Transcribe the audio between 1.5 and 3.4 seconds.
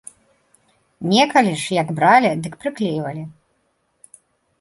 ж, як бралі, дык прыклейвалі.